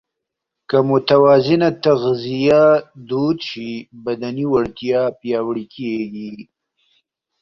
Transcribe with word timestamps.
که 0.69 0.77
متوازنه 0.89 1.69
تغذیه 1.83 2.63
دود 3.09 3.37
شي، 3.49 3.71
بدني 4.05 4.45
وړتیا 4.53 5.01
پیاوړې 5.19 5.65
کېږي. 5.75 6.31